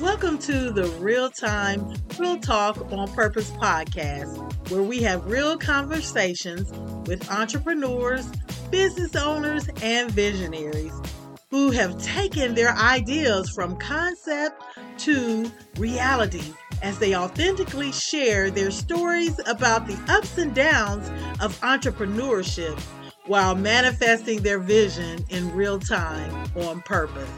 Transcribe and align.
Welcome 0.00 0.38
to 0.38 0.70
the 0.70 0.86
Real 1.00 1.28
Time, 1.28 1.92
Real 2.20 2.38
Talk 2.38 2.92
on 2.92 3.12
Purpose 3.14 3.50
podcast, 3.50 4.70
where 4.70 4.82
we 4.84 5.02
have 5.02 5.26
real 5.26 5.58
conversations 5.58 6.70
with 7.08 7.28
entrepreneurs, 7.32 8.24
business 8.70 9.16
owners, 9.16 9.68
and 9.82 10.08
visionaries 10.08 10.92
who 11.50 11.72
have 11.72 12.00
taken 12.00 12.54
their 12.54 12.76
ideas 12.76 13.50
from 13.50 13.76
concept 13.76 14.62
to 14.98 15.50
reality 15.78 16.54
as 16.80 17.00
they 17.00 17.16
authentically 17.16 17.90
share 17.90 18.52
their 18.52 18.70
stories 18.70 19.40
about 19.48 19.88
the 19.88 19.98
ups 20.06 20.38
and 20.38 20.54
downs 20.54 21.08
of 21.40 21.58
entrepreneurship 21.62 22.78
while 23.26 23.56
manifesting 23.56 24.42
their 24.42 24.60
vision 24.60 25.24
in 25.30 25.52
real 25.56 25.80
time 25.80 26.32
on 26.54 26.80
purpose. 26.82 27.28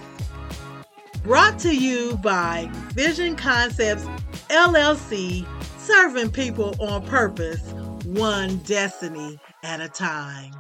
Brought 1.23 1.59
to 1.61 1.77
you 1.77 2.17
by 2.17 2.71
Vision 2.95 3.37
Concepts 3.37 4.05
LLC, 4.49 5.47
serving 5.79 6.31
people 6.31 6.75
on 6.81 7.07
purpose, 7.07 7.61
one 8.05 8.57
destiny 8.59 9.39
at 9.63 9.83
a 9.83 9.89
time. 9.89 10.53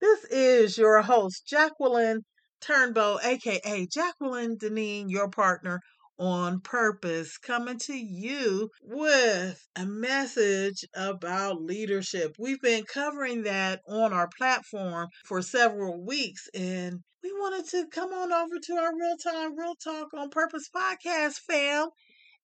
This 0.00 0.24
is 0.26 0.78
your 0.78 1.02
host, 1.02 1.44
Jacqueline 1.44 2.24
Turnbo, 2.60 3.18
aka 3.24 3.86
Jacqueline 3.86 4.56
Deneen, 4.56 5.10
your 5.10 5.28
partner 5.28 5.80
on 6.18 6.60
purpose, 6.60 7.38
coming 7.38 7.78
to 7.78 7.94
you 7.94 8.70
with 8.82 9.66
a 9.76 9.86
message 9.86 10.84
about 10.94 11.62
leadership. 11.62 12.34
We've 12.38 12.60
been 12.60 12.84
covering 12.84 13.42
that 13.42 13.80
on 13.86 14.12
our 14.12 14.28
platform 14.36 15.08
for 15.24 15.42
several 15.42 16.04
weeks, 16.04 16.48
and 16.54 17.00
we 17.22 17.32
wanted 17.32 17.68
to 17.70 17.86
come 17.88 18.12
on 18.12 18.32
over 18.32 18.58
to 18.62 18.72
our 18.74 18.96
real 18.96 19.16
time, 19.16 19.58
real 19.58 19.74
talk 19.76 20.08
on 20.14 20.30
purpose 20.30 20.68
podcast, 20.74 21.34
fam, 21.46 21.88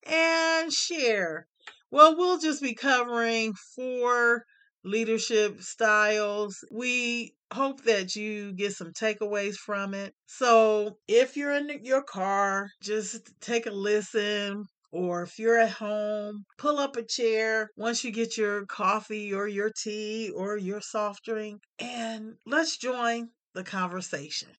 and 0.05 0.71
share. 0.71 1.47
Well, 1.91 2.17
we'll 2.17 2.39
just 2.39 2.61
be 2.61 2.75
covering 2.75 3.53
four 3.75 4.45
leadership 4.85 5.61
styles. 5.61 6.63
We 6.71 7.33
hope 7.51 7.83
that 7.83 8.15
you 8.15 8.53
get 8.53 8.73
some 8.73 8.93
takeaways 8.93 9.55
from 9.55 9.93
it. 9.93 10.13
So, 10.27 10.97
if 11.07 11.35
you're 11.35 11.51
in 11.51 11.83
your 11.83 12.03
car, 12.03 12.69
just 12.81 13.31
take 13.41 13.65
a 13.65 13.71
listen. 13.71 14.65
Or 14.91 15.23
if 15.23 15.37
you're 15.37 15.57
at 15.57 15.71
home, 15.71 16.45
pull 16.57 16.79
up 16.79 16.95
a 16.95 17.03
chair 17.03 17.69
once 17.75 18.05
you 18.05 18.11
get 18.11 18.37
your 18.37 18.65
coffee 18.67 19.33
or 19.33 19.47
your 19.47 19.71
tea 19.83 20.29
or 20.29 20.57
your 20.57 20.79
soft 20.79 21.25
drink 21.25 21.59
and 21.79 22.35
let's 22.45 22.77
join 22.77 23.29
the 23.53 23.63
conversation. 23.63 24.49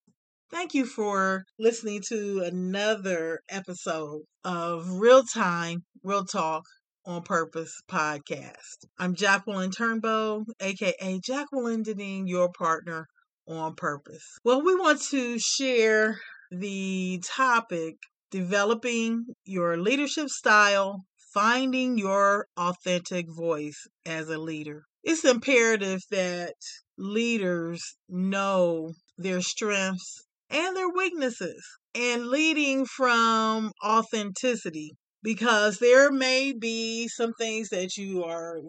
Thank 0.50 0.74
you 0.74 0.84
for 0.84 1.44
listening 1.58 2.02
to 2.08 2.42
another 2.44 3.40
episode 3.48 4.22
of 4.44 4.88
Real 5.00 5.22
Time, 5.24 5.84
Real 6.02 6.24
Talk 6.24 6.64
on 7.06 7.22
Purpose 7.22 7.72
podcast. 7.88 8.84
I'm 8.98 9.14
Jacqueline 9.14 9.70
Turnbo, 9.70 10.44
aka 10.60 11.20
Jacqueline 11.24 11.84
Deneen, 11.84 12.24
your 12.26 12.50
partner 12.50 13.06
on 13.46 13.76
purpose. 13.76 14.24
Well, 14.44 14.62
we 14.62 14.74
want 14.74 15.00
to 15.10 15.38
share 15.38 16.18
the 16.50 17.22
topic 17.24 17.94
developing 18.32 19.26
your 19.44 19.76
leadership 19.76 20.28
style, 20.28 21.04
finding 21.32 21.96
your 21.96 22.46
authentic 22.56 23.26
voice 23.28 23.86
as 24.04 24.28
a 24.28 24.38
leader. 24.38 24.82
It's 25.04 25.24
imperative 25.24 26.00
that 26.10 26.54
leaders 26.98 27.96
know 28.08 28.90
their 29.16 29.42
strengths 29.42 30.24
and 30.50 30.76
their 30.76 30.88
weaknesses 30.88 31.64
and 31.94 32.26
leading 32.26 32.84
from 32.84 33.70
authenticity 33.84 34.90
because 35.26 35.78
there 35.78 36.12
may 36.12 36.52
be 36.52 37.08
some 37.08 37.32
things 37.32 37.70
that 37.70 37.96
you 37.96 38.22
are 38.22 38.60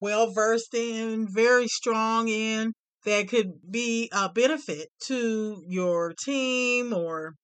well 0.00 0.32
versed 0.32 0.74
in, 0.74 1.28
very 1.32 1.68
strong 1.68 2.26
in, 2.26 2.72
that 3.04 3.28
could 3.28 3.52
be 3.70 4.10
a 4.12 4.28
benefit 4.28 4.88
to 5.04 5.62
your 5.68 6.12
team 6.20 6.92
or 6.92 7.34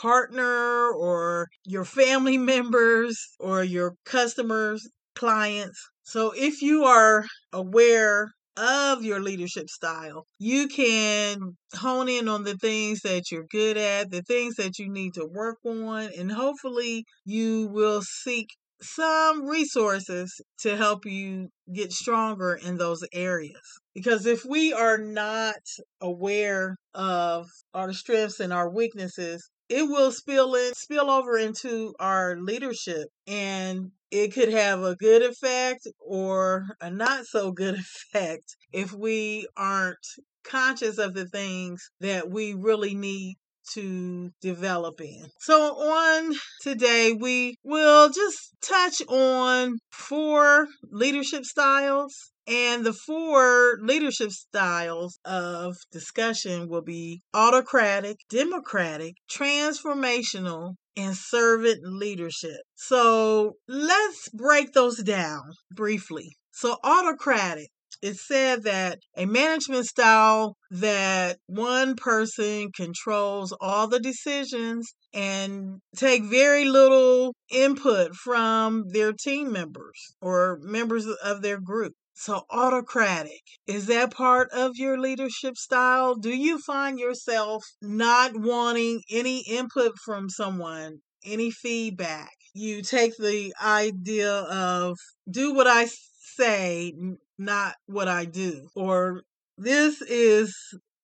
partner 0.00 0.90
or 0.92 1.48
your 1.66 1.84
family 1.84 2.38
members 2.54 3.22
or 3.38 3.62
your 3.62 3.96
customers, 4.06 4.88
clients. 5.14 5.78
So 6.02 6.32
if 6.34 6.62
you 6.62 6.84
are 6.84 7.26
aware 7.52 8.30
of 8.56 9.04
your 9.04 9.20
leadership 9.20 9.68
style. 9.68 10.26
You 10.38 10.68
can 10.68 11.56
hone 11.74 12.08
in 12.08 12.28
on 12.28 12.44
the 12.44 12.56
things 12.56 13.00
that 13.02 13.30
you're 13.30 13.46
good 13.50 13.76
at, 13.76 14.10
the 14.10 14.22
things 14.22 14.56
that 14.56 14.78
you 14.78 14.88
need 14.88 15.14
to 15.14 15.26
work 15.26 15.58
on, 15.64 16.10
and 16.18 16.32
hopefully 16.32 17.04
you 17.24 17.68
will 17.68 18.02
seek 18.02 18.48
some 18.82 19.46
resources 19.46 20.40
to 20.60 20.76
help 20.76 21.06
you 21.06 21.48
get 21.72 21.92
stronger 21.92 22.54
in 22.54 22.76
those 22.76 23.02
areas. 23.12 23.62
Because 23.94 24.26
if 24.26 24.44
we 24.44 24.72
are 24.72 24.98
not 24.98 25.62
aware 26.00 26.76
of 26.94 27.46
our 27.72 27.92
strengths 27.92 28.40
and 28.40 28.52
our 28.52 28.70
weaknesses, 28.70 29.48
it 29.68 29.82
will 29.88 30.12
spill 30.12 30.54
in 30.54 30.74
spill 30.74 31.10
over 31.10 31.36
into 31.38 31.94
our 31.98 32.36
leadership 32.38 33.08
and 33.26 33.90
it 34.10 34.32
could 34.32 34.50
have 34.50 34.82
a 34.82 34.96
good 34.96 35.22
effect 35.22 35.86
or 36.00 36.66
a 36.80 36.90
not 36.90 37.26
so 37.26 37.52
good 37.52 37.74
effect 38.14 38.56
if 38.72 38.92
we 38.92 39.46
aren't 39.56 40.06
conscious 40.44 40.98
of 40.98 41.14
the 41.14 41.26
things 41.26 41.90
that 42.00 42.30
we 42.30 42.54
really 42.54 42.94
need 42.94 43.36
to 43.74 44.30
develop 44.40 45.00
in. 45.00 45.26
So, 45.40 45.76
on 45.76 46.34
today, 46.60 47.12
we 47.12 47.56
will 47.64 48.10
just 48.10 48.54
touch 48.62 49.02
on 49.08 49.78
four 49.90 50.66
leadership 50.90 51.44
styles. 51.44 52.14
And 52.48 52.86
the 52.86 52.92
four 52.92 53.78
leadership 53.82 54.30
styles 54.30 55.18
of 55.24 55.74
discussion 55.90 56.68
will 56.68 56.82
be 56.82 57.20
autocratic, 57.34 58.18
democratic, 58.30 59.14
transformational, 59.28 60.74
and 60.96 61.16
servant 61.16 61.80
leadership. 61.82 62.60
So 62.74 63.54
let's 63.68 64.28
break 64.30 64.72
those 64.72 65.02
down 65.02 65.42
briefly. 65.74 66.36
So, 66.52 66.78
autocratic 66.82 67.68
it 68.02 68.16
said 68.16 68.62
that 68.64 68.98
a 69.16 69.26
management 69.26 69.86
style 69.86 70.56
that 70.70 71.38
one 71.46 71.96
person 71.96 72.70
controls 72.72 73.54
all 73.60 73.88
the 73.88 74.00
decisions 74.00 74.94
and 75.12 75.80
take 75.96 76.24
very 76.24 76.64
little 76.64 77.34
input 77.50 78.14
from 78.14 78.84
their 78.88 79.12
team 79.12 79.52
members 79.52 80.14
or 80.20 80.58
members 80.62 81.06
of 81.06 81.42
their 81.42 81.60
group. 81.60 81.94
So, 82.18 82.44
autocratic, 82.50 83.42
is 83.66 83.86
that 83.86 84.10
part 84.10 84.50
of 84.50 84.76
your 84.76 84.98
leadership 84.98 85.56
style? 85.56 86.14
Do 86.14 86.30
you 86.30 86.58
find 86.58 86.98
yourself 86.98 87.62
not 87.82 88.32
wanting 88.34 89.02
any 89.10 89.40
input 89.40 89.98
from 90.02 90.30
someone, 90.30 91.00
any 91.24 91.50
feedback? 91.50 92.32
You 92.54 92.80
take 92.80 93.18
the 93.18 93.52
idea 93.62 94.32
of 94.32 94.96
do 95.30 95.52
what 95.52 95.66
I 95.66 95.88
say, 96.36 96.92
not 97.38 97.74
what 97.86 98.08
I 98.08 98.24
do. 98.24 98.68
Or 98.74 99.22
this 99.58 100.02
is 100.02 100.54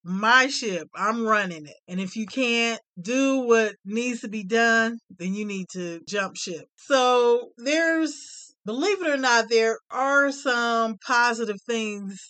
my 0.05 0.49
ship. 0.49 0.89
I'm 0.95 1.27
running 1.27 1.67
it. 1.67 1.77
And 1.89 2.01
if 2.01 2.17
you 2.17 2.27
can't 2.27 2.81
do 3.01 3.41
what 3.41 3.75
needs 3.85 4.21
to 4.21 4.29
be 4.29 4.45
done, 4.45 4.99
then 5.19 5.35
you 5.35 5.45
need 5.45 5.67
to 5.73 6.01
jump 6.09 6.37
ship. 6.37 6.67
So 6.77 7.51
there's, 7.57 8.55
believe 8.65 9.01
it 9.03 9.11
or 9.11 9.17
not, 9.17 9.49
there 9.49 9.79
are 9.91 10.33
some 10.33 10.97
positive 11.07 11.61
things 11.67 12.21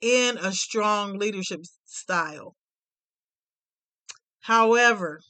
in 0.00 0.38
a 0.38 0.52
strong 0.52 1.18
leadership 1.18 1.60
style. 1.86 2.54
However, 4.40 5.20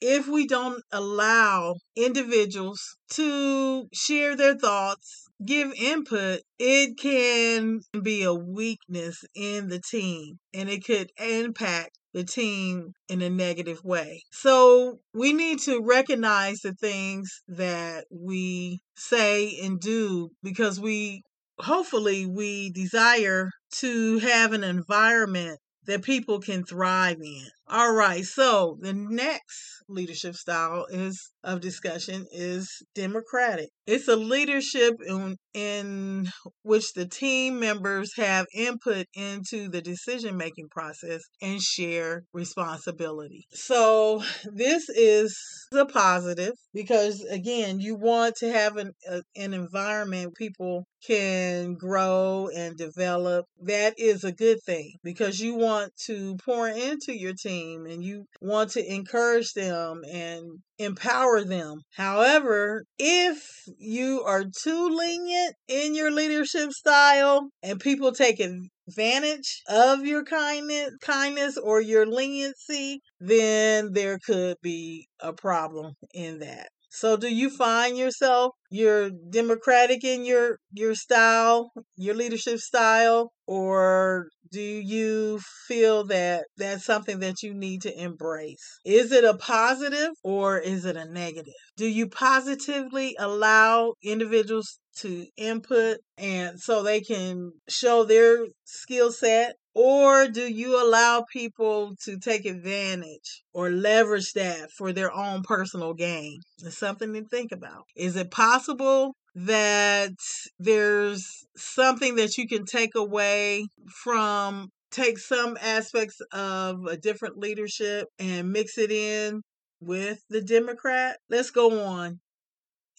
if 0.00 0.26
we 0.26 0.46
don't 0.46 0.82
allow 0.92 1.76
individuals 1.96 2.96
to 3.10 3.86
share 3.92 4.36
their 4.36 4.56
thoughts, 4.56 5.28
give 5.44 5.72
input, 5.74 6.40
it 6.58 6.98
can 6.98 7.80
be 8.02 8.22
a 8.22 8.34
weakness 8.34 9.24
in 9.34 9.68
the 9.68 9.80
team 9.80 10.38
and 10.54 10.68
it 10.68 10.84
could 10.84 11.10
impact 11.18 11.98
the 12.12 12.24
team 12.24 12.92
in 13.08 13.22
a 13.22 13.30
negative 13.30 13.84
way. 13.84 14.22
So 14.32 14.98
we 15.14 15.32
need 15.32 15.60
to 15.60 15.80
recognize 15.82 16.60
the 16.60 16.74
things 16.74 17.42
that 17.48 18.06
we 18.10 18.80
say 18.96 19.58
and 19.62 19.80
do 19.80 20.30
because 20.42 20.80
we 20.80 21.22
hopefully 21.58 22.26
we 22.26 22.70
desire 22.70 23.50
to 23.76 24.18
have 24.18 24.52
an 24.52 24.64
environment 24.64 25.58
that 25.86 26.02
people 26.02 26.40
can 26.40 26.64
thrive 26.64 27.18
in. 27.22 27.46
All 27.72 27.92
right, 27.94 28.24
so 28.24 28.78
the 28.80 28.92
next 28.92 29.84
leadership 29.88 30.34
style 30.34 30.86
is 30.90 31.30
of 31.44 31.60
discussion 31.60 32.26
is 32.32 32.82
democratic. 32.96 33.68
It's 33.86 34.08
a 34.08 34.16
leadership 34.16 34.94
in, 35.06 35.36
in 35.54 36.28
which 36.62 36.92
the 36.94 37.06
team 37.06 37.60
members 37.60 38.12
have 38.16 38.46
input 38.52 39.06
into 39.14 39.68
the 39.68 39.80
decision 39.80 40.36
making 40.36 40.68
process 40.70 41.22
and 41.40 41.62
share 41.62 42.24
responsibility. 42.32 43.46
So 43.52 44.22
this 44.52 44.88
is 44.88 45.38
a 45.72 45.86
positive 45.86 46.54
because 46.74 47.24
again, 47.30 47.78
you 47.78 47.94
want 47.94 48.34
to 48.36 48.52
have 48.52 48.78
an 48.78 48.92
a, 49.08 49.22
an 49.36 49.54
environment 49.54 50.34
people 50.34 50.86
can 51.06 51.74
grow 51.74 52.48
and 52.54 52.76
develop. 52.76 53.46
That 53.62 53.94
is 53.96 54.24
a 54.24 54.32
good 54.32 54.58
thing 54.66 54.94
because 55.02 55.40
you 55.40 55.54
want 55.54 55.92
to 56.06 56.36
pour 56.44 56.68
into 56.68 57.16
your 57.16 57.32
team 57.32 57.59
and 57.60 58.02
you 58.02 58.26
want 58.40 58.70
to 58.70 58.92
encourage 58.92 59.52
them 59.52 60.02
and 60.10 60.44
empower 60.78 61.44
them. 61.44 61.80
However, 61.94 62.84
if 62.98 63.44
you 63.78 64.22
are 64.22 64.44
too 64.62 64.88
lenient 64.88 65.54
in 65.68 65.94
your 65.94 66.10
leadership 66.10 66.72
style 66.72 67.50
and 67.62 67.80
people 67.80 68.12
take 68.12 68.40
advantage 68.40 69.62
of 69.68 70.04
your 70.04 70.24
kindness 70.24 70.90
kindness 71.02 71.56
or 71.58 71.80
your 71.80 72.06
leniency, 72.06 73.00
then 73.20 73.92
there 73.92 74.18
could 74.24 74.56
be 74.62 75.08
a 75.20 75.32
problem 75.32 75.94
in 76.14 76.38
that. 76.40 76.68
So 76.90 77.16
do 77.16 77.32
you 77.32 77.50
find 77.50 77.96
yourself 77.96 78.54
you're 78.70 79.10
democratic 79.10 80.04
in 80.04 80.24
your 80.24 80.58
your 80.72 80.94
style, 80.94 81.72
your 81.96 82.14
leadership 82.14 82.58
style 82.58 83.32
or 83.46 84.28
do 84.52 84.60
you 84.60 85.40
feel 85.66 86.04
that 86.04 86.46
that's 86.56 86.84
something 86.84 87.20
that 87.20 87.42
you 87.42 87.54
need 87.54 87.82
to 87.82 88.00
embrace? 88.00 88.78
Is 88.84 89.12
it 89.12 89.24
a 89.24 89.34
positive 89.36 90.10
or 90.22 90.58
is 90.58 90.84
it 90.84 90.96
a 90.96 91.04
negative? 91.04 91.54
Do 91.76 91.86
you 91.86 92.08
positively 92.08 93.16
allow 93.18 93.94
individuals 94.02 94.78
to 94.98 95.26
input 95.36 95.98
and 96.18 96.60
so 96.60 96.82
they 96.82 97.00
can 97.00 97.52
show 97.68 98.04
their 98.04 98.46
skill 98.64 99.12
set 99.12 99.56
or 99.74 100.28
do 100.28 100.42
you 100.42 100.82
allow 100.82 101.24
people 101.32 101.94
to 102.04 102.18
take 102.18 102.44
advantage 102.44 103.42
or 103.52 103.70
leverage 103.70 104.32
that 104.32 104.70
for 104.76 104.92
their 104.92 105.12
own 105.12 105.42
personal 105.42 105.94
gain? 105.94 106.40
It's 106.62 106.78
something 106.78 107.12
to 107.14 107.24
think 107.24 107.52
about. 107.52 107.84
Is 107.96 108.16
it 108.16 108.30
possible 108.30 109.14
that 109.34 110.12
there's 110.58 111.46
something 111.56 112.16
that 112.16 112.36
you 112.36 112.48
can 112.48 112.64
take 112.64 112.94
away 112.96 113.66
from 114.02 114.68
take 114.90 115.18
some 115.18 115.56
aspects 115.60 116.20
of 116.32 116.84
a 116.86 116.96
different 116.96 117.38
leadership 117.38 118.08
and 118.18 118.52
mix 118.52 118.76
it 118.76 118.90
in 118.90 119.42
with 119.80 120.18
the 120.28 120.42
Democrat? 120.42 121.18
Let's 121.28 121.50
go 121.50 121.84
on 121.84 122.18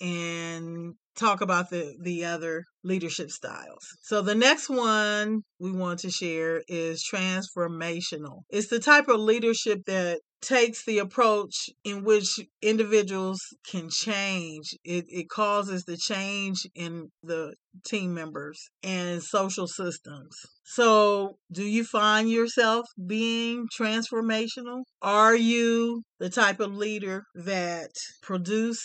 and 0.01 0.95
talk 1.15 1.41
about 1.41 1.69
the 1.69 1.95
the 2.01 2.25
other 2.25 2.63
leadership 2.83 3.29
styles. 3.29 3.85
So 4.01 4.21
the 4.21 4.35
next 4.35 4.69
one 4.69 5.41
we 5.59 5.71
want 5.71 5.99
to 5.99 6.09
share 6.09 6.63
is 6.67 7.05
transformational. 7.13 8.41
It's 8.49 8.67
the 8.67 8.79
type 8.79 9.07
of 9.07 9.19
leadership 9.19 9.81
that 9.85 10.19
takes 10.41 10.83
the 10.85 10.97
approach 10.97 11.69
in 11.83 12.03
which 12.03 12.39
individuals 12.61 13.39
can 13.69 13.89
change. 13.89 14.75
It, 14.83 15.05
it 15.07 15.29
causes 15.29 15.83
the 15.83 15.97
change 15.97 16.65
in 16.73 17.11
the 17.21 17.53
team 17.85 18.15
members 18.15 18.59
and 18.81 19.21
social 19.21 19.67
systems. 19.67 20.35
So, 20.63 21.37
do 21.51 21.63
you 21.63 21.83
find 21.83 22.29
yourself 22.29 22.87
being 23.05 23.67
transformational? 23.79 24.81
Are 25.01 25.35
you 25.35 26.01
the 26.19 26.29
type 26.29 26.59
of 26.59 26.75
leader 26.75 27.23
that 27.35 27.91
produce 28.23 28.81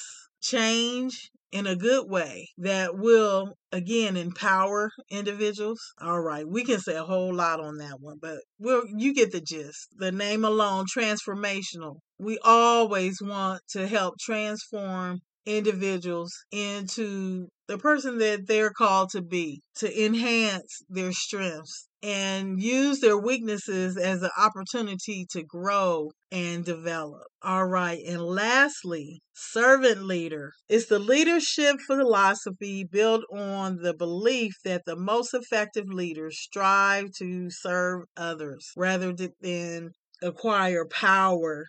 change 0.46 1.30
in 1.52 1.66
a 1.66 1.76
good 1.76 2.08
way 2.10 2.48
that 2.58 2.96
will 2.96 3.54
again 3.72 4.16
empower 4.16 4.90
individuals. 5.10 5.80
All 6.00 6.20
right 6.20 6.46
we 6.46 6.64
can 6.64 6.78
say 6.80 6.96
a 6.96 7.04
whole 7.04 7.34
lot 7.34 7.60
on 7.60 7.78
that 7.78 8.00
one 8.00 8.18
but 8.20 8.38
we'll 8.58 8.84
you 8.96 9.14
get 9.14 9.32
the 9.32 9.40
gist. 9.40 9.88
The 9.96 10.12
name 10.12 10.44
alone 10.44 10.86
transformational. 10.86 11.96
We 12.18 12.38
always 12.44 13.20
want 13.22 13.62
to 13.70 13.86
help 13.86 14.14
transform 14.20 15.20
individuals 15.46 16.34
into 16.50 17.48
the 17.68 17.78
person 17.78 18.18
that 18.18 18.46
they're 18.46 18.70
called 18.70 19.10
to 19.10 19.22
be, 19.22 19.62
to 19.76 20.04
enhance 20.04 20.82
their 20.88 21.12
strengths 21.12 21.88
and 22.06 22.62
use 22.62 23.00
their 23.00 23.18
weaknesses 23.18 23.96
as 23.96 24.22
an 24.22 24.30
opportunity 24.38 25.26
to 25.28 25.42
grow 25.42 26.08
and 26.30 26.64
develop. 26.64 27.24
All 27.42 27.66
right. 27.66 27.98
And 28.06 28.22
lastly, 28.22 29.22
servant 29.34 30.04
leader 30.04 30.52
is 30.68 30.86
the 30.86 31.00
leadership 31.00 31.80
philosophy 31.84 32.84
built 32.84 33.24
on 33.36 33.78
the 33.82 33.92
belief 33.92 34.52
that 34.64 34.84
the 34.86 34.94
most 34.94 35.34
effective 35.34 35.86
leaders 35.88 36.38
strive 36.38 37.10
to 37.18 37.50
serve 37.50 38.02
others 38.16 38.70
rather 38.76 39.12
than 39.40 39.90
acquire 40.22 40.86
power 40.88 41.66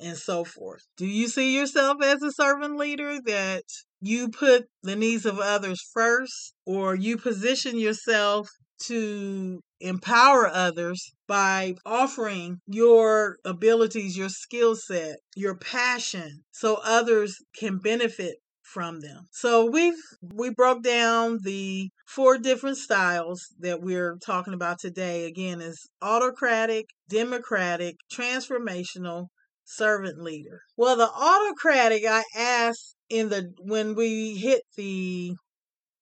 and 0.00 0.16
so 0.16 0.44
forth. 0.44 0.82
Do 0.96 1.06
you 1.06 1.28
see 1.28 1.56
yourself 1.56 2.02
as 2.02 2.22
a 2.22 2.32
servant 2.32 2.76
leader 2.76 3.18
that 3.26 3.64
you 4.00 4.28
put 4.28 4.66
the 4.82 4.96
needs 4.96 5.26
of 5.26 5.38
others 5.38 5.80
first, 5.92 6.54
or 6.64 6.94
you 6.94 7.16
position 7.16 7.78
yourself 7.78 8.48
to 8.84 9.60
empower 9.80 10.48
others 10.48 11.12
by 11.26 11.74
offering 11.84 12.60
your 12.66 13.36
abilities, 13.44 14.16
your 14.16 14.28
skill 14.28 14.76
set, 14.76 15.16
your 15.36 15.56
passion, 15.56 16.44
so 16.52 16.78
others 16.84 17.36
can 17.58 17.78
benefit 17.78 18.36
from 18.62 19.00
them. 19.00 19.26
So 19.32 19.70
we've 19.70 19.94
we 20.22 20.50
broke 20.50 20.82
down 20.82 21.38
the 21.42 21.88
four 22.06 22.38
different 22.38 22.76
styles 22.76 23.46
that 23.60 23.80
we're 23.80 24.18
talking 24.24 24.54
about 24.54 24.78
today. 24.78 25.24
Again, 25.24 25.60
is 25.60 25.88
autocratic, 26.02 26.86
democratic, 27.08 27.96
transformational, 28.12 29.28
servant 29.68 30.20
leader. 30.22 30.62
Well, 30.76 30.96
the 30.96 31.10
autocratic, 31.10 32.04
I 32.08 32.24
asked 32.36 32.96
in 33.10 33.28
the 33.28 33.52
when 33.60 33.94
we 33.94 34.36
hit 34.36 34.62
the 34.76 35.34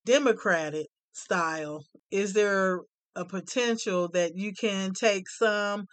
democratic 0.04 0.86
style, 1.12 1.84
is 2.10 2.32
there 2.32 2.80
a 3.16 3.24
potential 3.24 4.08
that 4.12 4.32
you 4.36 4.52
can 4.54 4.92
take 4.92 5.28
some 5.28 5.86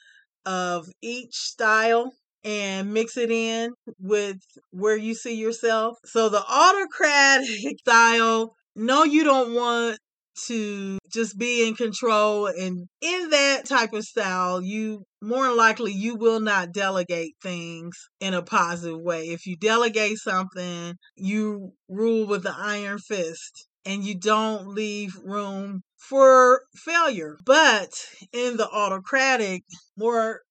of 0.46 0.88
each 1.02 1.36
style 1.36 2.12
and 2.44 2.94
mix 2.94 3.18
it 3.18 3.32
in 3.32 3.72
with 4.00 4.38
where 4.72 4.98
you 4.98 5.16
see 5.16 5.36
yourself? 5.36 5.98
So 6.06 6.30
the 6.30 6.44
autocratic 6.48 7.80
style, 7.80 8.54
no, 8.76 9.04
you 9.04 9.24
don't 9.24 9.54
want 9.54 10.00
to 10.48 10.98
just 11.12 11.38
be 11.38 11.68
in 11.68 11.76
control 11.76 12.48
and 12.48 12.88
in 13.02 13.30
that 13.30 13.66
type 13.68 13.94
of 13.94 14.04
style 14.04 14.62
you 14.62 15.04
more 15.22 15.54
likely 15.54 15.92
you 15.92 16.16
will 16.16 16.40
not 16.40 16.72
delegate 16.72 17.36
things 17.42 17.96
in 18.20 18.34
a 18.34 18.42
positive 18.42 19.00
way. 19.00 19.30
If 19.30 19.46
you 19.46 19.56
delegate 19.56 20.18
something 20.18 20.96
you 21.16 21.74
rule 21.88 22.28
with 22.28 22.44
the 22.44 22.56
iron 22.58 23.00
fist 23.00 23.68
and 23.86 24.04
you 24.04 24.18
don't 24.18 24.68
leave 24.68 25.16
room 25.24 25.82
for 25.98 26.62
failure. 26.76 27.38
But 27.46 27.90
in 28.32 28.58
the 28.58 28.70
autocratic 28.70 29.64
more 29.98 30.42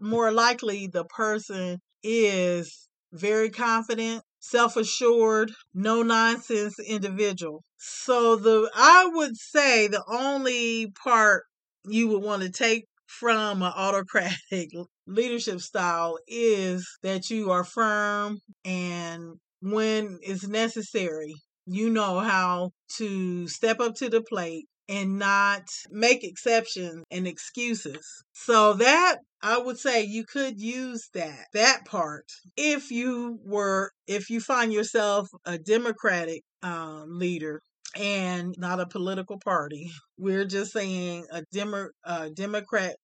more 0.00 0.30
likely 0.30 0.86
the 0.86 1.04
person 1.04 1.80
is 2.02 2.88
very 3.12 3.50
confident 3.50 4.22
self 4.48 4.76
assured, 4.76 5.52
no 5.74 6.02
nonsense 6.02 6.78
individual. 6.78 7.64
So 7.78 8.36
the 8.36 8.70
I 8.74 9.10
would 9.12 9.36
say 9.36 9.88
the 9.88 10.04
only 10.08 10.92
part 11.02 11.44
you 11.86 12.08
would 12.08 12.22
want 12.22 12.42
to 12.42 12.50
take 12.50 12.86
from 13.06 13.62
an 13.62 13.72
autocratic 13.76 14.70
leadership 15.06 15.60
style 15.60 16.18
is 16.26 16.86
that 17.02 17.30
you 17.30 17.50
are 17.50 17.64
firm 17.64 18.38
and 18.64 19.34
when 19.60 20.18
it's 20.22 20.46
necessary, 20.46 21.34
you 21.66 21.90
know 21.90 22.18
how 22.20 22.70
to 22.96 23.48
step 23.48 23.80
up 23.80 23.94
to 23.96 24.08
the 24.10 24.22
plate 24.22 24.66
and 24.88 25.18
not 25.18 25.62
make 25.90 26.24
exceptions 26.24 27.04
and 27.10 27.26
excuses. 27.26 28.06
So 28.32 28.74
that 28.74 29.16
I 29.42 29.58
would 29.58 29.78
say 29.78 30.04
you 30.04 30.24
could 30.24 30.60
use 30.60 31.08
that 31.14 31.46
that 31.54 31.84
part 31.86 32.26
if 32.56 32.90
you 32.90 33.38
were 33.44 33.90
if 34.06 34.30
you 34.30 34.40
find 34.40 34.72
yourself 34.72 35.28
a 35.44 35.58
democratic 35.58 36.42
um, 36.62 37.18
leader 37.18 37.60
and 37.96 38.54
not 38.58 38.80
a 38.80 38.86
political 38.86 39.38
party. 39.38 39.90
We're 40.18 40.46
just 40.46 40.72
saying 40.72 41.26
a 41.30 41.42
demo, 41.52 41.88
uh, 42.04 42.30
democrat 42.34 42.96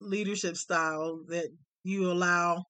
leadership 0.00 0.56
style 0.56 1.20
that 1.28 1.48
you 1.84 2.10
allow 2.10 2.64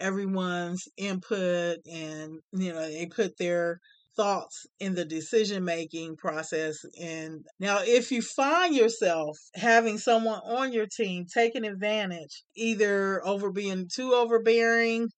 everyone's 0.00 0.88
input 0.96 1.78
and 1.90 2.38
you 2.52 2.72
know 2.72 2.88
they 2.88 3.06
put 3.06 3.36
their 3.36 3.78
thoughts 4.16 4.66
in 4.78 4.94
the 4.94 5.04
decision 5.04 5.64
making 5.64 6.16
process. 6.16 6.78
And 7.00 7.44
now, 7.58 7.80
if 7.82 8.10
you 8.10 8.22
find 8.22 8.74
yourself 8.74 9.36
having 9.54 9.98
someone 9.98 10.40
on 10.44 10.72
your 10.72 10.86
team 10.86 11.26
taking 11.32 11.64
advantage, 11.64 12.42
either 12.56 13.24
over 13.26 13.50
being 13.50 13.88
too 13.92 14.12
overbearing 14.14 15.08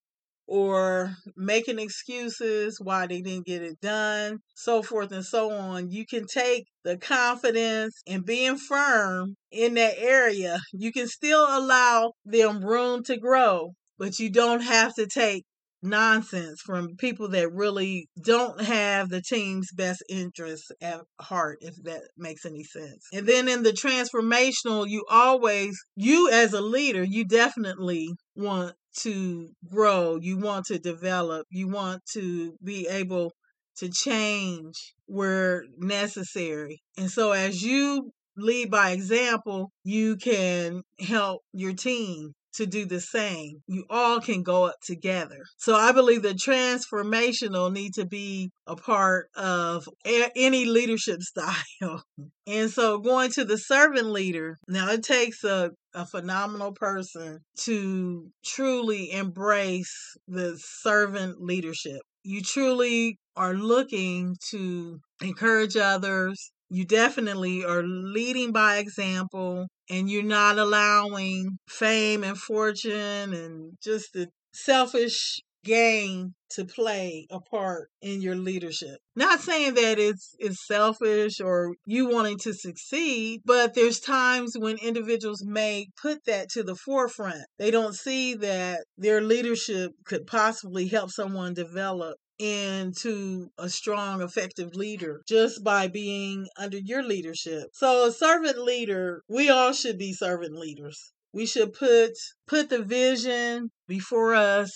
or 0.46 1.16
making 1.37 1.78
excuses 1.78 2.78
why 2.80 3.06
they 3.06 3.22
didn't 3.22 3.46
get 3.46 3.62
it 3.62 3.80
done, 3.80 4.38
so 4.54 4.82
forth 4.82 5.12
and 5.12 5.25
so 5.25 5.50
on. 5.50 5.90
You 5.90 6.04
can 6.04 6.26
take 6.26 6.66
the 6.84 6.99
confidence 6.99 8.02
and 8.06 8.25
being 8.25 8.58
firm 8.58 9.37
in 9.50 9.75
that 9.75 9.94
area. 9.99 10.58
You 10.72 10.92
can 10.92 11.08
still 11.08 11.46
allow 11.49 12.12
them 12.25 12.64
room 12.64 13.02
to 13.04 13.16
grow, 13.16 13.72
but 13.99 14.18
you 14.18 14.30
don't 14.30 14.62
have 14.62 14.94
to 14.96 15.06
take 15.06 15.44
nonsense 15.82 16.60
from 16.60 16.96
people 16.96 17.28
that 17.28 17.52
really 17.52 18.08
don't 18.22 18.60
have 18.60 19.08
the 19.08 19.20
team's 19.20 19.72
best 19.72 20.02
interests 20.08 20.70
at 20.80 21.00
heart 21.20 21.58
if 21.60 21.74
that 21.82 22.02
makes 22.16 22.44
any 22.44 22.62
sense. 22.62 23.06
And 23.12 23.26
then 23.26 23.48
in 23.48 23.62
the 23.62 23.72
transformational 23.72 24.88
you 24.88 25.04
always 25.10 25.76
you 25.96 26.30
as 26.30 26.52
a 26.52 26.60
leader 26.60 27.02
you 27.02 27.24
definitely 27.24 28.08
want 28.36 28.74
to 29.00 29.48
grow. 29.70 30.18
You 30.20 30.36
want 30.36 30.66
to 30.66 30.78
develop. 30.78 31.46
You 31.50 31.68
want 31.68 32.02
to 32.12 32.54
be 32.62 32.86
able 32.88 33.32
to 33.78 33.88
change 33.88 34.74
where 35.06 35.64
necessary. 35.78 36.82
And 36.98 37.10
so 37.10 37.32
as 37.32 37.62
you 37.62 38.10
lead 38.36 38.70
by 38.70 38.90
example 38.90 39.70
you 39.84 40.16
can 40.16 40.82
help 41.00 41.42
your 41.52 41.74
team 41.74 42.32
to 42.54 42.66
do 42.66 42.85
the 42.87 43.00
same. 43.00 43.62
You 43.66 43.85
all 43.88 44.21
can 44.21 44.42
go 44.42 44.64
up 44.64 44.76
together. 44.82 45.38
So 45.56 45.75
I 45.75 45.92
believe 45.92 46.23
the 46.23 46.35
transformational 46.35 47.73
need 47.73 47.94
to 47.94 48.06
be 48.06 48.50
a 48.66 48.76
part 48.76 49.28
of 49.35 49.88
any 50.04 50.64
leadership 50.64 51.21
style. 51.23 52.02
And 52.47 52.71
so 52.71 52.99
going 52.99 53.30
to 53.32 53.44
the 53.44 53.59
servant 53.59 54.11
leader, 54.11 54.59
now 54.68 54.90
it 54.90 55.02
takes 55.02 55.44
a, 55.44 55.71
a 55.94 56.06
phenomenal 56.06 56.73
person 56.73 57.40
to 57.61 58.30
truly 58.44 59.12
embrace 59.12 60.16
the 60.26 60.59
servant 60.59 61.40
leadership. 61.40 62.00
You 62.25 62.42
truly 62.42 63.18
are 63.37 63.54
looking 63.54 64.37
to 64.50 65.00
encourage 65.21 65.76
others, 65.76 66.52
you 66.72 66.86
definitely 66.86 67.64
are 67.64 67.82
leading 67.82 68.50
by 68.50 68.78
example 68.78 69.68
and 69.90 70.08
you're 70.08 70.22
not 70.22 70.58
allowing 70.58 71.58
fame 71.68 72.24
and 72.24 72.38
fortune 72.38 73.34
and 73.34 73.76
just 73.82 74.14
the 74.14 74.28
selfish 74.54 75.40
gain 75.64 76.34
to 76.50 76.64
play 76.64 77.26
a 77.30 77.40
part 77.40 77.88
in 78.00 78.20
your 78.20 78.34
leadership. 78.34 78.98
Not 79.14 79.40
saying 79.40 79.74
that 79.74 79.98
it's 79.98 80.34
it's 80.38 80.66
selfish 80.66 81.40
or 81.40 81.74
you 81.86 82.08
wanting 82.08 82.38
to 82.38 82.54
succeed, 82.54 83.42
but 83.44 83.74
there's 83.74 84.00
times 84.00 84.54
when 84.58 84.76
individuals 84.78 85.44
may 85.44 85.88
put 86.00 86.24
that 86.24 86.48
to 86.50 86.62
the 86.62 86.74
forefront. 86.74 87.44
They 87.58 87.70
don't 87.70 87.94
see 87.94 88.34
that 88.36 88.84
their 88.96 89.20
leadership 89.20 89.92
could 90.04 90.26
possibly 90.26 90.88
help 90.88 91.10
someone 91.10 91.54
develop 91.54 92.16
into 92.42 93.49
a 93.56 93.68
strong, 93.68 94.20
effective 94.20 94.75
leader 94.75 95.22
just 95.28 95.62
by 95.62 95.87
being 95.87 96.49
under 96.58 96.78
your 96.78 97.04
leadership. 97.04 97.68
So, 97.72 98.08
a 98.08 98.12
servant 98.12 98.58
leader, 98.58 99.22
we 99.28 99.49
all 99.49 99.72
should 99.72 99.96
be 99.96 100.12
servant 100.12 100.58
leaders. 100.58 101.12
We 101.32 101.46
should 101.46 101.72
put 101.72 102.11
put 102.49 102.68
the 102.68 102.82
vision 102.82 103.70
before 103.87 104.34
us 104.34 104.72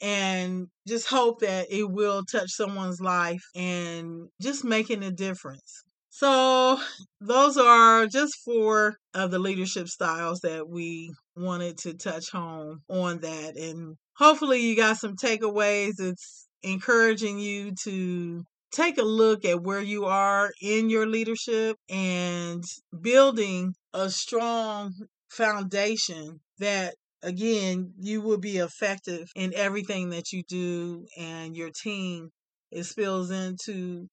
and 0.00 0.68
just 0.86 1.08
hope 1.08 1.40
that 1.40 1.66
it 1.70 1.90
will 1.90 2.24
touch 2.24 2.50
someone's 2.50 3.00
life 3.00 3.42
and 3.54 4.28
just 4.40 4.64
making 4.64 5.02
a 5.02 5.10
difference. 5.10 5.82
So, 6.10 6.80
those 7.20 7.56
are 7.56 8.06
just 8.06 8.36
four 8.44 8.96
of 9.14 9.30
the 9.32 9.38
leadership 9.38 9.88
styles 9.88 10.40
that 10.40 10.68
we 10.68 11.12
wanted 11.36 11.78
to 11.78 11.94
touch 11.94 12.30
home 12.30 12.82
on 12.88 13.20
that. 13.20 13.56
And 13.56 13.96
hopefully, 14.16 14.60
you 14.60 14.76
got 14.76 14.96
some 14.96 15.16
takeaways. 15.16 15.94
It's 15.98 16.47
encouraging 16.62 17.38
you 17.38 17.72
to 17.84 18.44
take 18.72 18.98
a 18.98 19.02
look 19.02 19.44
at 19.44 19.62
where 19.62 19.80
you 19.80 20.04
are 20.04 20.50
in 20.60 20.90
your 20.90 21.06
leadership 21.06 21.76
and 21.88 22.62
building 23.00 23.74
a 23.94 24.10
strong 24.10 24.92
foundation 25.30 26.40
that 26.58 26.94
again 27.22 27.92
you 27.98 28.20
will 28.20 28.38
be 28.38 28.58
effective 28.58 29.28
in 29.34 29.52
everything 29.54 30.10
that 30.10 30.32
you 30.32 30.42
do 30.48 31.04
and 31.16 31.56
your 31.56 31.70
team 31.70 32.30
it 32.70 32.84
spills 32.84 33.30
into 33.30 34.06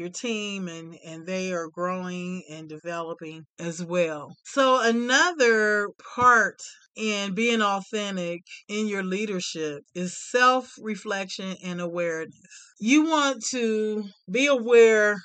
your 0.00 0.10
team 0.10 0.68
and 0.68 0.96
and 1.04 1.26
they 1.26 1.52
are 1.52 1.68
growing 1.68 2.42
and 2.50 2.68
developing 2.68 3.44
as 3.58 3.84
well 3.84 4.34
so 4.44 4.80
another 4.82 5.88
part 6.14 6.60
in 6.96 7.34
being 7.34 7.62
authentic 7.62 8.42
in 8.68 8.86
your 8.86 9.02
leadership 9.02 9.82
is 9.94 10.16
self 10.30 10.72
reflection 10.80 11.56
and 11.64 11.80
awareness. 11.80 12.34
You 12.78 13.04
want 13.04 13.42
to 13.50 14.04
be 14.30 14.46
aware 14.46 15.16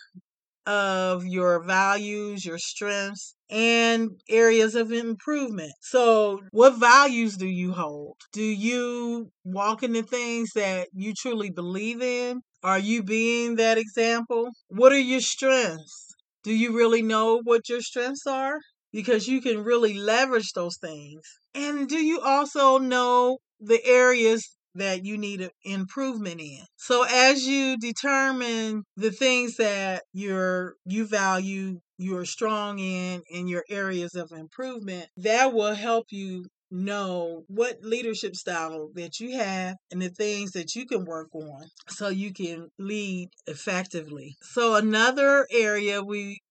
of 0.65 1.25
your 1.25 1.63
values, 1.63 2.45
your 2.45 2.57
strengths, 2.57 3.35
and 3.49 4.09
areas 4.29 4.73
of 4.75 4.91
improvement. 4.91 5.73
So, 5.81 6.41
what 6.51 6.79
values 6.79 7.37
do 7.37 7.47
you 7.47 7.71
hold? 7.73 8.17
Do 8.33 8.43
you 8.43 9.31
walk 9.43 9.83
in 9.83 9.93
the 9.93 10.01
things 10.01 10.51
that 10.55 10.87
you 10.93 11.13
truly 11.13 11.51
believe 11.51 12.01
in? 12.01 12.41
Are 12.65 12.79
you 12.79 13.03
being 13.03 13.57
that 13.57 13.77
example? 13.77 14.49
What 14.69 14.91
are 14.91 14.99
your 14.99 15.21
strengths? 15.21 16.15
Do 16.43 16.51
you 16.51 16.75
really 16.75 17.03
know 17.03 17.39
what 17.43 17.69
your 17.69 17.81
strengths 17.81 18.25
are? 18.25 18.57
Because 18.91 19.27
you 19.27 19.39
can 19.39 19.63
really 19.63 19.93
leverage 19.93 20.51
those 20.53 20.75
things. 20.81 21.21
And 21.53 21.87
do 21.87 22.03
you 22.03 22.21
also 22.21 22.79
know 22.79 23.37
the 23.59 23.85
areas 23.85 24.57
that 24.73 25.05
you 25.05 25.15
need 25.15 25.47
improvement 25.63 26.41
in. 26.41 26.65
So 26.75 27.03
as 27.03 27.47
you 27.47 27.77
determine 27.77 28.83
the 28.97 29.11
things 29.11 29.57
that 29.57 30.03
you're 30.11 30.73
you 30.85 31.05
value, 31.07 31.79
you're 31.97 32.25
strong 32.25 32.79
in 32.79 33.21
in 33.29 33.47
your 33.47 33.63
areas 33.69 34.15
of 34.15 34.31
improvement, 34.31 35.07
that 35.17 35.53
will 35.53 35.75
help 35.75 36.07
you 36.09 36.45
know 36.75 37.43
what 37.47 37.77
leadership 37.81 38.35
style 38.35 38.89
that 38.93 39.19
you 39.19 39.37
have 39.37 39.75
and 39.91 40.01
the 40.01 40.09
things 40.09 40.51
that 40.51 40.75
you 40.75 40.85
can 40.85 41.05
work 41.05 41.29
on 41.33 41.63
so 41.87 42.09
you 42.09 42.33
can 42.33 42.69
lead 42.77 43.29
effectively. 43.47 44.35
So 44.41 44.75
another 44.75 45.47
area 45.51 46.03
we 46.03 46.41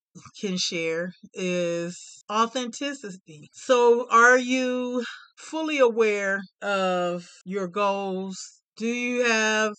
can 0.40 0.56
share 0.56 1.12
is 1.32 2.24
authenticity. 2.30 3.48
So 3.52 4.06
are 4.10 4.38
you 4.38 5.04
fully 5.36 5.78
aware 5.78 6.40
of 6.62 7.28
your 7.44 7.68
goals? 7.68 8.60
Do 8.76 8.86
you 8.86 9.24
have 9.24 9.74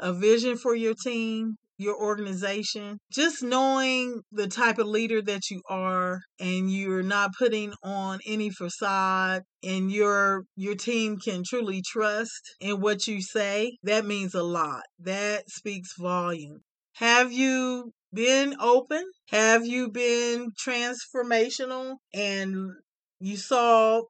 a 0.00 0.12
vision 0.12 0.56
for 0.56 0.74
your 0.74 0.94
team? 0.94 1.56
Your 1.76 1.96
organization, 1.96 2.98
just 3.12 3.42
knowing 3.42 4.20
the 4.30 4.46
type 4.46 4.78
of 4.78 4.86
leader 4.86 5.20
that 5.22 5.50
you 5.50 5.60
are 5.68 6.20
and 6.38 6.70
you're 6.70 7.02
not 7.02 7.30
putting 7.38 7.72
on 7.82 8.20
any 8.26 8.50
facade 8.50 9.42
and 9.62 9.90
your 9.90 10.44
your 10.56 10.74
team 10.74 11.16
can 11.18 11.42
truly 11.46 11.82
trust 11.84 12.54
in 12.60 12.80
what 12.80 13.06
you 13.06 13.20
say, 13.20 13.76
that 13.82 14.04
means 14.04 14.34
a 14.34 14.42
lot. 14.42 14.82
That 14.98 15.48
speaks 15.48 15.90
volume. 15.98 16.60
Have 16.94 17.32
you 17.32 17.92
been 18.12 18.54
open? 18.60 19.04
Have 19.30 19.66
you 19.66 19.90
been 19.90 20.50
transformational 20.64 21.96
and 22.12 22.70
you 23.18 23.36
saw 23.36 24.02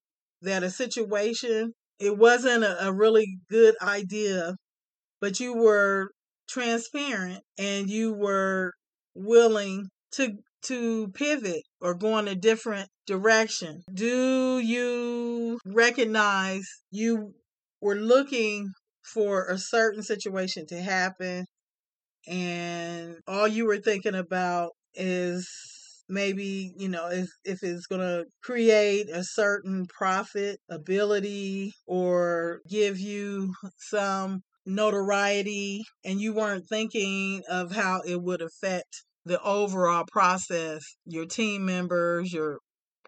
that 0.42 0.62
a 0.62 0.70
situation 0.70 1.72
it 1.98 2.18
wasn't 2.18 2.64
a, 2.64 2.88
a 2.88 2.92
really 2.92 3.38
good 3.48 3.74
idea 3.80 4.56
but 5.20 5.40
you 5.40 5.54
were 5.56 6.10
transparent 6.48 7.40
and 7.58 7.88
you 7.88 8.12
were 8.12 8.72
willing 9.14 9.88
to 10.12 10.38
to 10.62 11.08
pivot 11.08 11.62
or 11.80 11.94
go 11.94 12.18
in 12.18 12.28
a 12.28 12.34
different 12.34 12.88
direction? 13.06 13.82
Do 13.92 14.58
you 14.58 15.58
recognize 15.66 16.66
you 16.90 17.34
were 17.80 17.96
looking 17.96 18.70
for 19.02 19.46
a 19.46 19.58
certain 19.58 20.02
situation 20.02 20.66
to 20.68 20.80
happen 20.80 21.44
and 22.26 23.16
all 23.28 23.46
you 23.46 23.66
were 23.66 23.78
thinking 23.78 24.14
about 24.14 24.70
is 24.94 25.48
maybe 26.08 26.72
you 26.76 26.88
know 26.88 27.08
if, 27.08 27.28
if 27.44 27.62
it's 27.62 27.86
going 27.86 28.00
to 28.00 28.24
create 28.42 29.08
a 29.10 29.24
certain 29.24 29.86
profit 29.86 30.58
ability 30.70 31.72
or 31.86 32.60
give 32.68 32.98
you 32.98 33.52
some 33.78 34.42
notoriety 34.66 35.82
and 36.04 36.20
you 36.20 36.34
weren't 36.34 36.68
thinking 36.68 37.42
of 37.48 37.72
how 37.72 38.02
it 38.06 38.20
would 38.22 38.42
affect 38.42 39.04
the 39.24 39.40
overall 39.42 40.04
process, 40.10 40.82
your 41.06 41.26
team 41.26 41.64
members, 41.64 42.32
your 42.32 42.58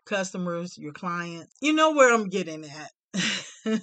customers, 0.06 0.76
your 0.78 0.92
clients. 0.92 1.52
You 1.60 1.72
know 1.72 1.92
where 1.92 2.14
I'm 2.14 2.28
getting 2.28 2.64
at. 2.64 2.90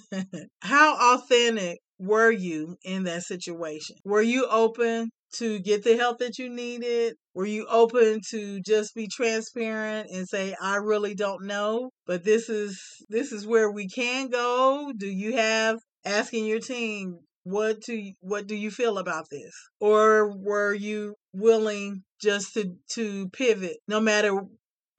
how 0.62 1.16
authentic 1.16 1.78
were 1.98 2.30
you 2.30 2.76
in 2.82 3.04
that 3.04 3.22
situation? 3.22 3.96
Were 4.04 4.22
you 4.22 4.46
open 4.50 5.10
to 5.36 5.58
get 5.60 5.84
the 5.84 5.96
help 5.96 6.18
that 6.18 6.38
you 6.38 6.48
needed? 6.48 7.14
Were 7.34 7.46
you 7.46 7.66
open 7.68 8.20
to 8.30 8.60
just 8.60 8.94
be 8.94 9.08
transparent 9.08 10.08
and 10.10 10.28
say, 10.28 10.54
I 10.60 10.76
really 10.76 11.14
don't 11.14 11.46
know, 11.46 11.90
but 12.06 12.24
this 12.24 12.48
is 12.48 12.80
this 13.08 13.32
is 13.32 13.46
where 13.46 13.70
we 13.70 13.88
can 13.88 14.28
go? 14.28 14.92
Do 14.96 15.06
you 15.06 15.36
have 15.36 15.78
asking 16.04 16.46
your 16.46 16.60
team, 16.60 17.18
what 17.44 17.80
do 17.80 18.12
what 18.20 18.46
do 18.46 18.56
you 18.56 18.70
feel 18.70 18.98
about 18.98 19.26
this? 19.30 19.52
Or 19.80 20.36
were 20.36 20.74
you 20.74 21.14
willing 21.32 22.02
just 22.20 22.54
to 22.54 22.74
to 22.94 23.28
pivot 23.30 23.76
no 23.86 24.00
matter 24.00 24.40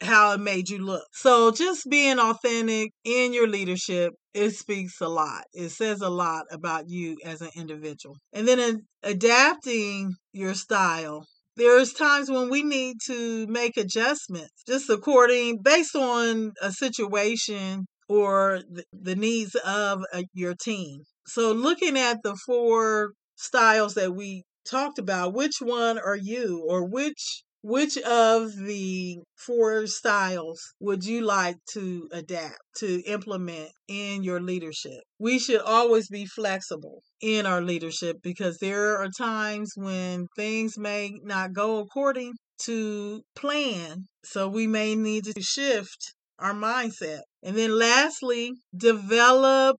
how 0.02 0.34
it 0.34 0.40
made 0.40 0.70
you 0.70 0.80
look. 0.80 1.06
So 1.14 1.52
just 1.52 1.90
being 1.90 2.20
authentic 2.20 2.92
in 3.04 3.34
your 3.34 3.48
leadership, 3.48 4.14
it 4.34 4.52
speaks 4.52 5.00
a 5.02 5.08
lot. 5.08 5.46
It 5.54 5.70
says 5.70 6.02
a 6.02 6.10
lot 6.10 6.46
about 6.52 6.90
you 6.90 7.18
as 7.24 7.42
an 7.42 7.50
individual. 7.56 8.18
And 8.34 8.48
then 8.48 8.82
adapting 9.04 10.14
your 10.34 10.54
style. 10.54 11.26
There's 11.58 11.94
times 11.94 12.30
when 12.30 12.50
we 12.50 12.64
need 12.64 12.98
to 13.08 13.48
make 13.48 13.78
adjustments 13.78 14.64
just 14.68 14.90
according 14.90 15.60
based 15.64 15.96
on 15.96 16.52
a 16.62 16.72
situation 16.72 17.86
or 18.10 18.62
the 18.92 19.16
needs 19.16 19.56
of 19.66 20.04
uh, 20.14 20.24
your 20.34 20.54
team. 20.54 21.04
So 21.28 21.52
looking 21.52 21.98
at 21.98 22.24
the 22.24 22.36
four 22.46 23.14
styles 23.36 23.96
that 23.96 24.16
we 24.16 24.44
talked 24.66 25.00
about, 25.00 25.34
which 25.34 25.58
one 25.60 25.98
are 25.98 26.16
you 26.18 26.64
or 26.68 26.86
which 26.86 27.44
which 27.68 27.98
of 27.98 28.56
the 28.58 29.18
four 29.36 29.88
styles 29.88 30.62
would 30.80 31.04
you 31.04 31.22
like 31.22 31.58
to 31.72 32.08
adapt, 32.12 32.60
to 32.78 33.02
implement 33.08 33.72
in 33.88 34.22
your 34.22 34.40
leadership? 34.40 35.02
We 35.18 35.40
should 35.40 35.62
always 35.62 36.08
be 36.08 36.28
flexible 36.28 37.02
in 37.22 37.48
our 37.48 37.64
leadership 37.64 38.18
because 38.22 38.60
there 38.60 39.02
are 39.02 39.10
times 39.10 39.72
when 39.76 40.28
things 40.36 40.78
may 40.78 41.20
not 41.24 41.54
go 41.54 41.80
according 41.80 42.34
to 42.66 43.24
plan. 43.36 44.06
So 44.24 44.48
we 44.48 44.68
may 44.68 44.94
need 44.94 45.24
to 45.26 45.42
shift 45.42 46.14
our 46.38 46.54
mindset. 46.54 47.22
And 47.46 47.56
then 47.56 47.78
lastly, 47.78 48.54
develop 48.76 49.78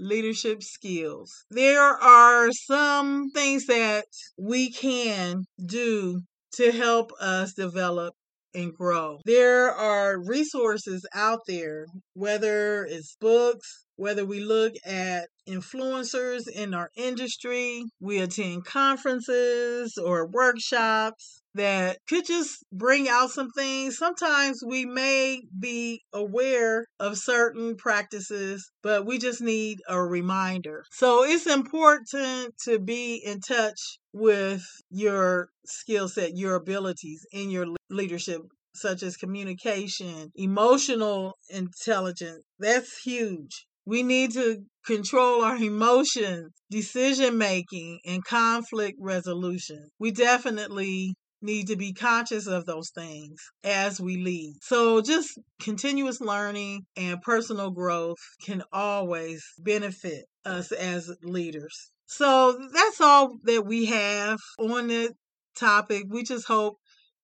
leadership 0.00 0.64
skills. 0.64 1.44
There 1.48 1.80
are 1.80 2.50
some 2.50 3.30
things 3.30 3.66
that 3.66 4.06
we 4.36 4.72
can 4.72 5.44
do 5.64 6.22
to 6.56 6.72
help 6.72 7.12
us 7.20 7.52
develop 7.54 8.14
and 8.52 8.74
grow. 8.74 9.20
There 9.24 9.70
are 9.70 10.18
resources 10.18 11.06
out 11.14 11.42
there, 11.46 11.86
whether 12.14 12.84
it's 12.84 13.16
books, 13.20 13.84
whether 13.94 14.26
we 14.26 14.40
look 14.40 14.72
at 14.84 15.28
influencers 15.48 16.48
in 16.52 16.74
our 16.74 16.90
industry, 16.96 17.84
we 18.00 18.18
attend 18.18 18.64
conferences 18.64 19.96
or 19.96 20.26
workshops 20.26 21.43
that 21.54 21.98
could 22.08 22.26
just 22.26 22.64
bring 22.72 23.08
out 23.08 23.30
some 23.30 23.50
things. 23.50 23.96
Sometimes 23.96 24.60
we 24.66 24.84
may 24.84 25.42
be 25.58 26.02
aware 26.12 26.86
of 26.98 27.16
certain 27.18 27.76
practices, 27.76 28.70
but 28.82 29.06
we 29.06 29.18
just 29.18 29.40
need 29.40 29.78
a 29.88 30.02
reminder. 30.02 30.84
So 30.92 31.24
it's 31.24 31.46
important 31.46 32.54
to 32.64 32.78
be 32.78 33.22
in 33.24 33.40
touch 33.40 33.98
with 34.12 34.62
your 34.90 35.48
skill 35.64 36.08
set, 36.08 36.36
your 36.36 36.54
abilities 36.54 37.26
in 37.32 37.50
your 37.50 37.66
leadership 37.90 38.40
such 38.74 39.02
as 39.02 39.16
communication, 39.16 40.32
emotional 40.34 41.34
intelligence. 41.48 42.42
That's 42.58 42.98
huge. 43.04 43.66
We 43.86 44.02
need 44.02 44.32
to 44.32 44.64
control 44.86 45.44
our 45.44 45.56
emotions, 45.56 46.52
decision 46.70 47.38
making, 47.38 48.00
and 48.04 48.24
conflict 48.24 48.96
resolution. 49.00 49.88
We 49.98 50.10
definitely 50.10 51.14
need 51.44 51.68
to 51.68 51.76
be 51.76 51.92
conscious 51.92 52.46
of 52.46 52.66
those 52.66 52.90
things 52.90 53.38
as 53.62 54.00
we 54.00 54.16
lead. 54.16 54.56
So, 54.62 55.00
just 55.00 55.38
continuous 55.60 56.20
learning 56.20 56.86
and 56.96 57.20
personal 57.22 57.70
growth 57.70 58.18
can 58.44 58.62
always 58.72 59.44
benefit 59.58 60.24
us 60.44 60.72
as 60.72 61.14
leaders. 61.22 61.90
So, 62.06 62.58
that's 62.72 63.00
all 63.00 63.36
that 63.44 63.66
we 63.66 63.86
have 63.86 64.38
on 64.58 64.88
the 64.88 65.12
topic. 65.56 66.04
We 66.08 66.24
just 66.24 66.46
hope 66.46 66.78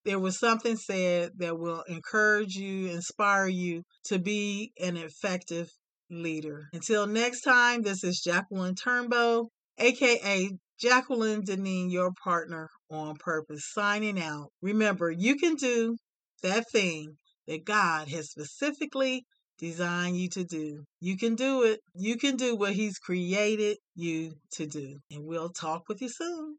there 0.05 0.19
was 0.19 0.39
something 0.39 0.77
said 0.77 1.33
that 1.39 1.59
will 1.59 1.83
encourage 1.89 2.55
you, 2.55 2.91
inspire 2.91 3.47
you 3.47 3.83
to 4.05 4.19
be 4.19 4.73
an 4.81 4.97
effective 4.97 5.69
leader. 6.11 6.69
Until 6.73 7.07
next 7.07 7.43
time, 7.43 7.83
this 7.83 8.03
is 8.05 8.21
Jacqueline 8.21 8.75
Turnbo, 8.75 9.49
aka 9.79 10.51
Jacqueline 10.79 11.43
Deneen, 11.43 11.91
your 11.91 12.13
partner 12.25 12.69
on 12.91 13.17
purpose, 13.17 13.71
signing 13.73 14.21
out. 14.21 14.49
Remember, 14.63 15.11
you 15.11 15.37
can 15.37 15.55
do 15.55 15.97
that 16.43 16.65
thing 16.71 17.17
that 17.47 17.65
God 17.65 18.09
has 18.09 18.31
specifically 18.31 19.25
designed 19.59 20.17
you 20.17 20.29
to 20.31 20.45
do. 20.45 20.85
You 21.01 21.17
can 21.17 21.35
do 21.35 21.65
it. 21.65 21.81
You 21.95 22.17
can 22.17 22.37
do 22.37 22.57
what 22.57 22.73
He's 22.73 22.99
created 22.99 23.77
you 23.95 24.33
to 24.53 24.67
do. 24.67 24.97
And 25.11 25.25
we'll 25.25 25.51
talk 25.51 25.83
with 25.89 26.01
you 26.01 26.09
soon. 26.09 26.57